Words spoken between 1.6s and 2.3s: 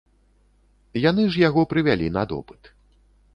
прывялі на